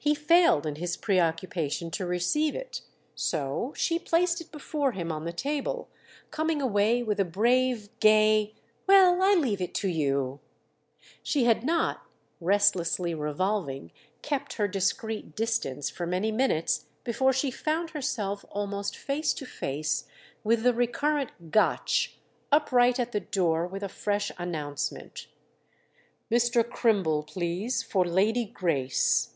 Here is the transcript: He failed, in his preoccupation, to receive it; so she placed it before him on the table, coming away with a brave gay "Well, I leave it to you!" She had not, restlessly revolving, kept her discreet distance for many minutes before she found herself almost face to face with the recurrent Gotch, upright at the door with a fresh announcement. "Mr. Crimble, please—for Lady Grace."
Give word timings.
He 0.00 0.14
failed, 0.14 0.64
in 0.64 0.76
his 0.76 0.96
preoccupation, 0.96 1.90
to 1.90 2.06
receive 2.06 2.54
it; 2.54 2.82
so 3.16 3.72
she 3.74 3.98
placed 3.98 4.40
it 4.40 4.52
before 4.52 4.92
him 4.92 5.10
on 5.10 5.24
the 5.24 5.32
table, 5.32 5.88
coming 6.30 6.62
away 6.62 7.02
with 7.02 7.18
a 7.18 7.24
brave 7.24 7.88
gay 7.98 8.54
"Well, 8.86 9.20
I 9.20 9.34
leave 9.34 9.60
it 9.60 9.74
to 9.74 9.88
you!" 9.88 10.38
She 11.20 11.46
had 11.46 11.64
not, 11.64 12.02
restlessly 12.40 13.12
revolving, 13.12 13.90
kept 14.22 14.52
her 14.52 14.68
discreet 14.68 15.34
distance 15.34 15.90
for 15.90 16.06
many 16.06 16.30
minutes 16.30 16.86
before 17.02 17.32
she 17.32 17.50
found 17.50 17.90
herself 17.90 18.44
almost 18.52 18.96
face 18.96 19.34
to 19.34 19.44
face 19.46 20.04
with 20.44 20.62
the 20.62 20.72
recurrent 20.72 21.50
Gotch, 21.50 22.18
upright 22.52 23.00
at 23.00 23.10
the 23.10 23.18
door 23.20 23.66
with 23.66 23.82
a 23.82 23.88
fresh 23.88 24.30
announcement. 24.38 25.26
"Mr. 26.30 26.62
Crimble, 26.64 27.24
please—for 27.24 28.04
Lady 28.04 28.44
Grace." 28.44 29.34